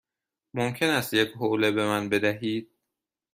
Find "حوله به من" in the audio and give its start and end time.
1.35-2.09